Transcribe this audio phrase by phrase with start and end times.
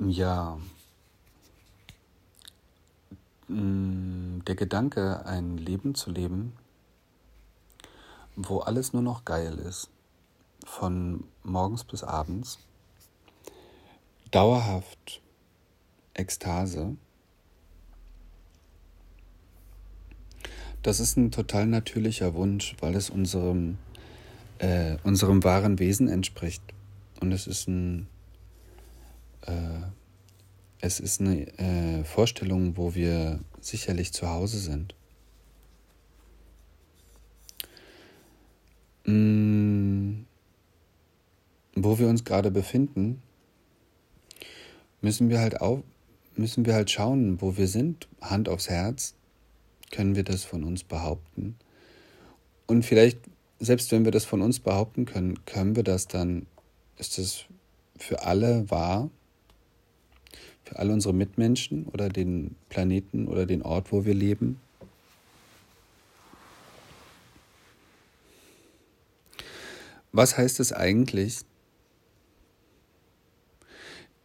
[0.00, 0.58] Ja,
[3.48, 6.52] mm, der Gedanke, ein Leben zu leben,
[8.36, 9.90] wo alles nur noch geil ist,
[10.64, 12.60] von morgens bis abends,
[14.30, 15.20] dauerhaft
[16.14, 16.96] Ekstase,
[20.82, 23.78] das ist ein total natürlicher Wunsch, weil es unserem,
[24.58, 26.62] äh, unserem wahren Wesen entspricht.
[27.20, 28.06] Und es ist ein
[30.80, 34.94] es ist eine äh, Vorstellung, wo wir sicherlich zu Hause sind.
[39.04, 40.24] Mm,
[41.74, 43.22] wo wir uns gerade befinden,
[45.00, 45.82] müssen wir halt auf,
[46.36, 49.14] müssen wir halt schauen, wo wir sind, Hand aufs Herz,
[49.90, 51.56] können wir das von uns behaupten.
[52.66, 53.18] Und vielleicht,
[53.58, 56.46] selbst wenn wir das von uns behaupten können, können wir das dann,
[56.98, 57.46] ist das
[57.96, 59.10] für alle wahr?
[60.68, 64.60] Für all unsere Mitmenschen oder den Planeten oder den Ort, wo wir leben.
[70.12, 71.40] Was heißt es eigentlich,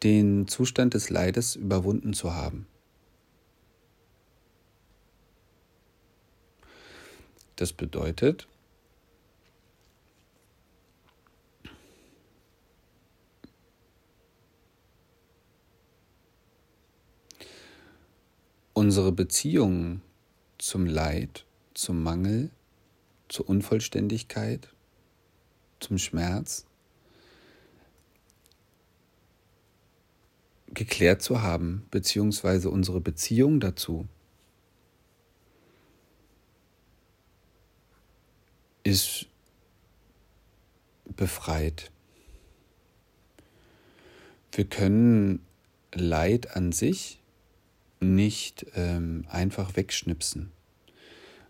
[0.01, 2.67] den Zustand des Leides überwunden zu haben?
[7.55, 8.47] Das bedeutet,
[18.93, 20.03] unsere Beziehung
[20.59, 22.51] zum Leid, zum Mangel,
[23.27, 24.69] zur Unvollständigkeit,
[25.79, 26.67] zum Schmerz
[30.67, 34.07] geklärt zu haben, beziehungsweise unsere Beziehung dazu
[38.83, 39.25] ist
[41.15, 41.89] befreit.
[44.51, 45.43] Wir können
[45.95, 47.22] Leid an sich
[48.03, 50.51] nicht ähm, einfach wegschnipsen,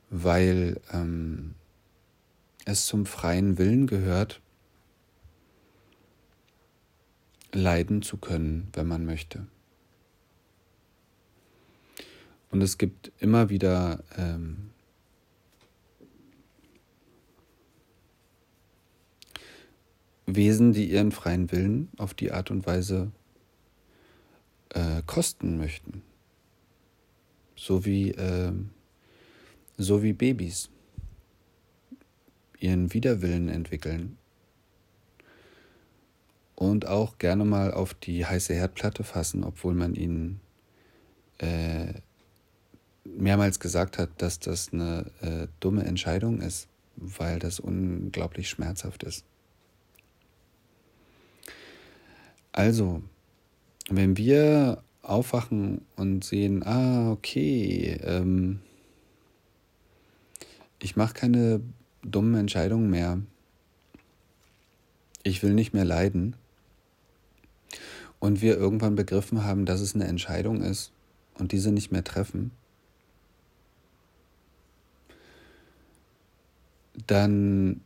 [0.09, 1.55] weil ähm,
[2.65, 4.41] es zum freien Willen gehört,
[7.51, 9.45] leiden zu können, wenn man möchte.
[12.51, 14.69] Und es gibt immer wieder ähm,
[20.25, 23.11] Wesen, die ihren freien Willen auf die Art und Weise
[24.69, 26.01] äh, kosten möchten
[27.63, 28.51] so wie, äh,
[29.77, 30.69] so wie Babys
[32.59, 34.17] ihren Widerwillen entwickeln
[36.55, 40.41] und auch gerne mal auf die heiße Herdplatte fassen, obwohl man ihnen
[41.37, 41.93] äh,
[43.05, 49.23] mehrmals gesagt hat, dass das eine äh, dumme Entscheidung ist, weil das unglaublich schmerzhaft ist.
[52.51, 53.01] Also,
[53.89, 58.61] wenn wir aufwachen und sehen, ah, okay, ähm,
[60.79, 61.61] ich mache keine
[62.01, 63.21] dummen Entscheidungen mehr.
[65.23, 66.35] Ich will nicht mehr leiden.
[68.19, 70.91] Und wir irgendwann begriffen haben, dass es eine Entscheidung ist
[71.37, 72.51] und diese nicht mehr treffen,
[77.07, 77.81] dann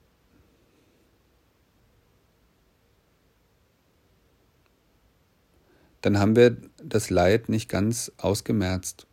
[6.07, 9.07] dann haben wir das Leid nicht ganz ausgemerzt.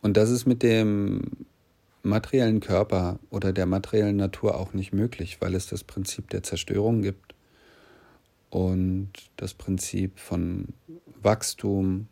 [0.00, 1.20] Und das ist mit dem
[2.02, 7.02] materiellen Körper oder der materiellen Natur auch nicht möglich, weil es das Prinzip der Zerstörung
[7.02, 7.34] gibt
[8.48, 10.68] und das Prinzip von
[11.20, 12.08] Wachstum,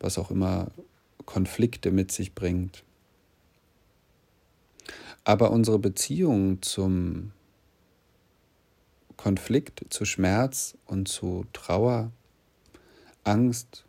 [0.00, 0.68] was auch immer
[1.26, 2.82] Konflikte mit sich bringt.
[5.24, 7.32] Aber unsere Beziehung zum
[9.18, 12.12] Konflikt, zu Schmerz und zu Trauer,
[13.24, 13.84] Angst,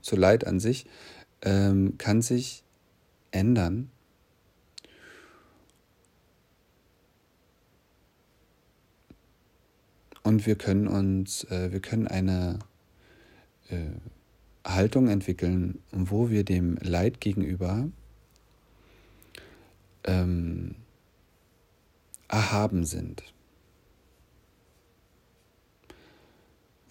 [0.00, 0.86] zu Leid an sich,
[1.40, 2.62] ähm, kann sich
[3.32, 3.90] ändern.
[10.22, 12.60] Und wir können uns, äh, wir können eine
[13.70, 13.78] äh,
[14.64, 17.88] Haltung entwickeln, wo wir dem Leid gegenüber
[20.04, 20.76] ähm,
[22.28, 23.24] erhaben sind.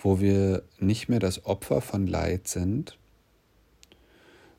[0.02, 2.98] Wo wir nicht mehr das Opfer von Leid sind,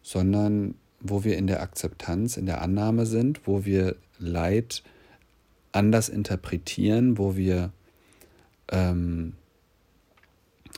[0.02, 4.82] sondern wo wir in der Akzeptanz, in der Annahme sind, wo wir Leid
[5.72, 7.72] anders interpretieren, wo wir
[8.70, 9.34] ähm,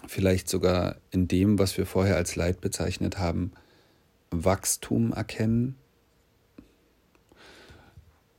[0.07, 3.53] vielleicht sogar in dem, was wir vorher als Leid bezeichnet haben,
[4.31, 5.77] Wachstum erkennen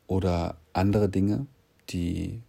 [0.07, 1.45] oder andere Dinge,
[1.89, 2.41] die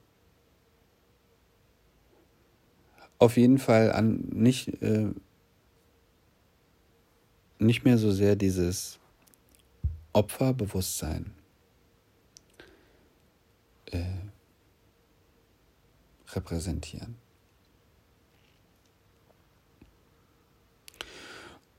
[3.18, 5.10] auf jeden Fall an nicht, äh,
[7.58, 8.98] nicht mehr so sehr dieses
[10.12, 11.32] Opferbewusstsein
[13.92, 14.02] äh,
[16.28, 17.16] repräsentieren.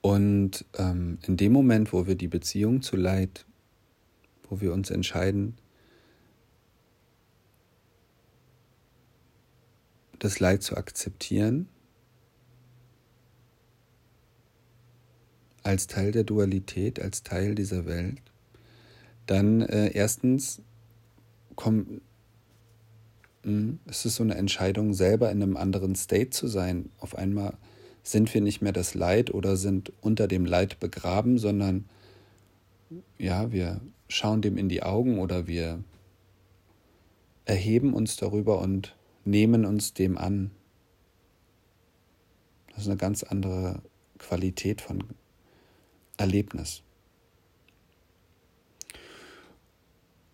[0.01, 3.45] Und ähm, in dem Moment, wo wir die Beziehung zu Leid,
[4.49, 5.57] wo wir uns entscheiden,
[10.19, 11.67] das Leid zu akzeptieren,
[15.63, 18.21] als Teil der Dualität, als Teil dieser Welt,
[19.25, 20.61] dann äh, erstens
[21.55, 22.01] komm,
[23.43, 26.89] mh, hm, es ist so eine Entscheidung, selber in einem anderen State zu sein.
[26.99, 27.57] Auf einmal
[28.03, 31.85] sind wir nicht mehr das Leid oder sind unter dem Leid begraben, sondern
[33.17, 35.83] ja, wir schauen dem in die Augen oder wir
[37.43, 38.95] erheben uns darüber und
[39.27, 40.51] nehmen uns dem an.
[42.69, 43.81] Das ist eine ganz andere
[44.18, 45.03] Qualität von
[46.18, 46.81] Erlebnis.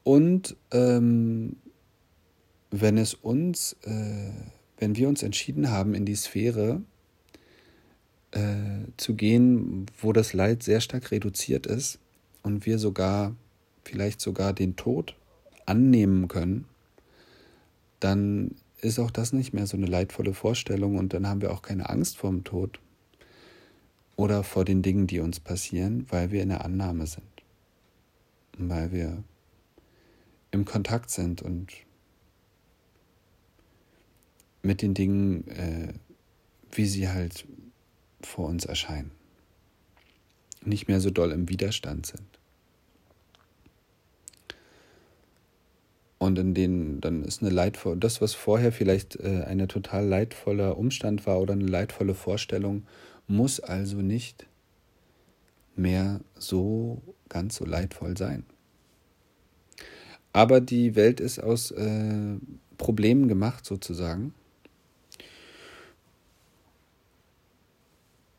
[0.03, 1.57] Und ähm,
[2.71, 4.31] wenn es uns, äh,
[4.77, 6.81] wenn wir uns entschieden haben, in die Sphäre
[8.31, 11.99] äh, zu gehen, wo das Leid sehr stark reduziert ist
[12.41, 13.35] und wir sogar,
[13.83, 15.15] vielleicht sogar den Tod
[15.65, 16.65] annehmen können,
[17.99, 21.61] dann ist auch das nicht mehr so eine leidvolle Vorstellung und dann haben wir auch
[21.61, 22.79] keine Angst vor dem Tod
[24.15, 27.23] oder vor den Dingen, die uns passieren, weil wir in der Annahme sind,
[28.57, 29.23] weil wir
[30.51, 31.71] im Kontakt sind und
[34.61, 35.93] mit den Dingen, äh,
[36.71, 37.45] wie sie halt
[38.21, 39.11] vor uns erscheinen,
[40.63, 42.32] nicht mehr so doll im Widerstand sind.
[46.23, 50.77] Und in denen dann ist eine leidvolle, das, was vorher vielleicht äh, eine total leidvoller
[50.77, 52.83] Umstand war oder eine leidvolle Vorstellung,
[53.27, 54.47] muss also nicht
[55.75, 58.45] mehr so ganz so leidvoll sein.
[60.31, 62.37] Aber die Welt ist aus äh,
[62.77, 64.33] Problemen gemacht sozusagen.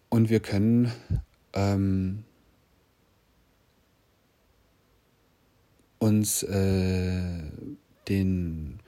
[0.09, 0.91] Und wir können
[1.53, 2.25] ähm,
[5.99, 7.43] uns äh,
[8.09, 8.81] den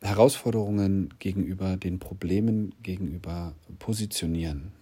[0.00, 4.72] Herausforderungen gegenüber, den Problemen gegenüber positionieren.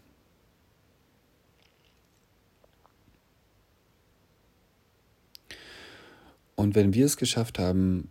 [6.55, 8.09] Und wenn wir es geschafft haben,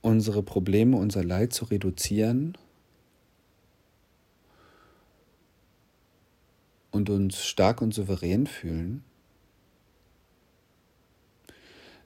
[0.00, 2.56] unsere Probleme, unser Leid zu reduzieren
[6.90, 9.04] und uns stark und souverän fühlen,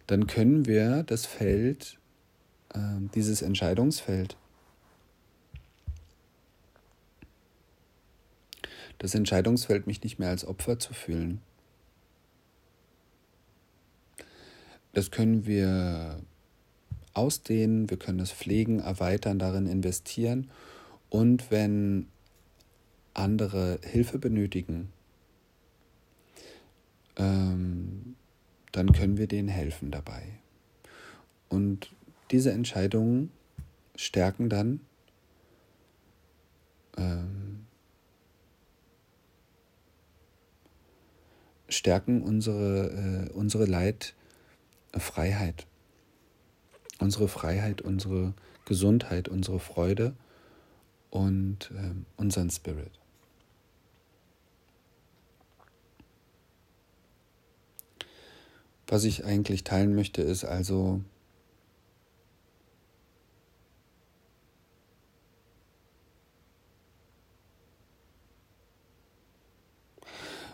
[0.06, 1.99] dann können wir das Feld,
[2.75, 2.79] äh,
[3.14, 4.37] dieses Entscheidungsfeld,
[8.99, 11.41] das Entscheidungsfeld, mich nicht mehr als Opfer zu fühlen,
[14.93, 16.23] das können wir
[17.12, 20.50] ausdehnen, wir können es pflegen, erweitern, darin investieren.
[21.11, 22.06] Und wenn
[23.14, 24.93] andere Hilfe benötigen,
[27.17, 28.06] ähm,
[28.76, 30.23] dann können wir denen helfen dabei.
[31.49, 31.90] Und
[32.31, 33.33] diese Entscheidungen
[33.95, 34.80] stärken dann
[36.99, 37.64] ähm,
[41.68, 43.64] stärken unsere, äh, unsere
[44.92, 45.66] Leitfreiheit.
[46.99, 48.35] Unsere Freiheit, unsere
[48.66, 50.14] Gesundheit, unsere Freude
[51.11, 52.92] und äh, unseren Spirit.
[58.88, 61.00] Was ich eigentlich teilen möchte, ist also,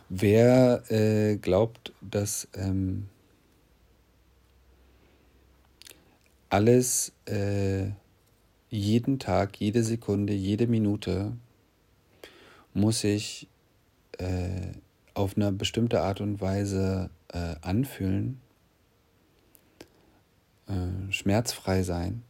[0.09, 3.09] wer äh, glaubt, dass ähm,
[6.49, 7.91] alles äh,
[8.71, 11.33] jeden Tag, jede Sekunde, jede Minute
[12.75, 13.49] muss ich
[14.19, 14.73] äh,
[15.15, 18.41] auf eine bestimmte Art und Weise äh, anfühlen,
[20.67, 22.23] äh, schmerzfrei sein,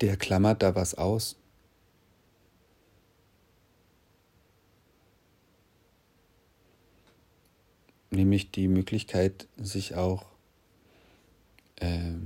[0.00, 1.36] der klammert da was aus.
[8.10, 10.26] Nämlich die Möglichkeit, sich auch
[11.78, 12.25] ähm,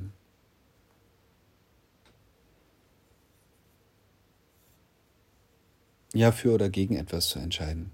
[6.14, 7.90] ja für oder gegen etwas zu entscheiden.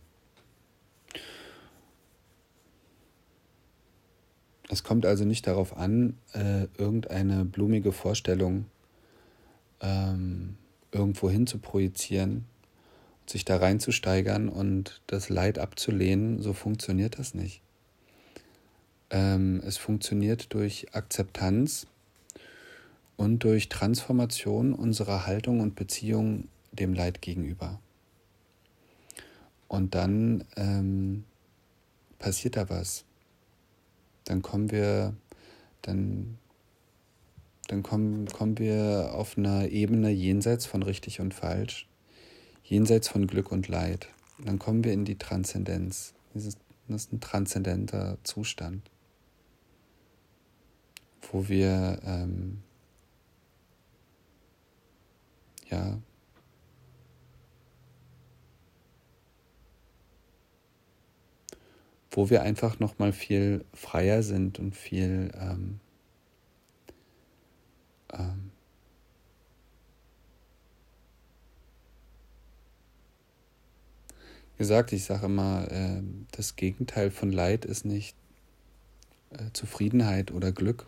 [4.69, 8.67] Es kommt also nicht darauf an, äh, irgendeine blumige Vorstellung
[9.81, 10.57] ähm,
[10.91, 12.47] irgendwo hin zu projizieren,
[13.27, 16.43] sich da reinzusteigern und das Leid abzulehnen.
[16.43, 17.61] So funktioniert das nicht.
[19.11, 21.87] Ähm, es funktioniert durch Akzeptanz
[23.17, 27.79] und durch Transformation unserer Haltung und Beziehung dem Leid gegenüber.
[29.69, 31.25] Und dann ähm,
[32.19, 33.05] passiert da was.
[34.25, 35.15] Dann kommen wir,
[35.83, 36.39] dann,
[37.69, 41.89] dann kommen, kommen wir auf einer Ebene jenseits von richtig und falsch,
[42.65, 44.09] jenseits von Glück und Leid.
[44.45, 46.15] Dann kommen wir in die Transzendenz.
[46.35, 46.59] Das ist,
[46.89, 48.91] das ist ein transzendenter Zustand,
[51.33, 52.63] wo wir ähm,
[55.71, 55.99] ja
[62.17, 65.81] wo wir einfach noch mal viel freier sind und viel ähm,
[68.11, 68.51] ähm,
[74.57, 78.17] gesagt, ich sage immer, äh, das Gegenteil von Leid ist nicht
[79.31, 80.87] äh, Zufriedenheit oder Glück.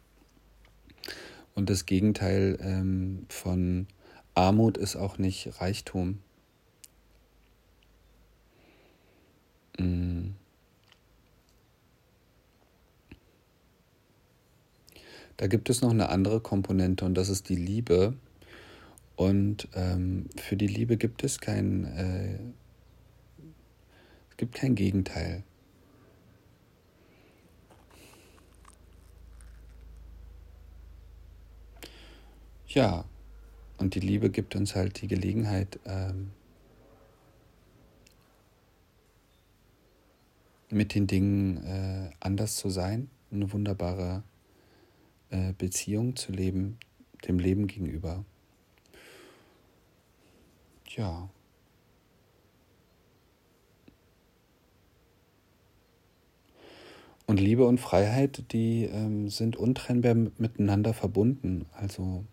[1.54, 3.86] Und das Gegenteil ähm, von
[4.34, 6.20] Armut ist auch nicht Reichtum.
[15.38, 18.14] Da gibt es noch eine andere Komponente und das ist die Liebe.
[19.14, 22.38] Und ähm, für die Liebe gibt es kein, äh,
[24.30, 25.44] es gibt kein Gegenteil.
[32.66, 33.04] Ja,
[33.78, 36.32] und die Liebe gibt uns halt die Gelegenheit, ähm,
[40.68, 44.24] mit den Dingen äh, anders zu sein, eine wunderbare
[45.30, 46.78] äh, Beziehung zu leben,
[47.26, 48.24] dem Leben gegenüber.
[50.96, 51.28] Ja.
[57.26, 61.66] Und Liebe und Freiheit, die ähm, sind untrennbar miteinander verbunden.
[61.72, 62.24] Also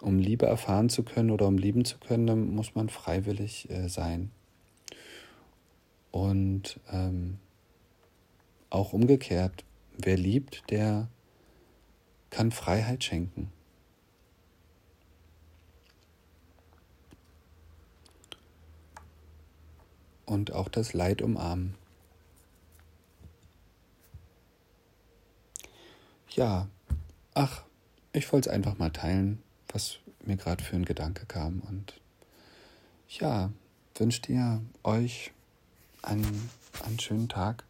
[0.00, 3.88] um Liebe erfahren zu können oder um lieben zu können, dann muss man freiwillig äh,
[3.88, 4.30] sein.
[6.10, 7.38] Und ähm,
[8.70, 9.64] auch umgekehrt,
[10.00, 11.08] Wer liebt, der
[12.30, 13.50] kann Freiheit schenken.
[20.24, 21.74] Und auch das Leid umarmen.
[26.30, 26.68] Ja,
[27.34, 27.64] ach,
[28.12, 31.60] ich wollte es einfach mal teilen, was mir gerade für ein Gedanke kam.
[31.60, 32.00] Und
[33.08, 33.50] ja,
[33.96, 35.32] wünscht ihr euch
[36.02, 36.50] einen,
[36.84, 37.64] einen schönen Tag.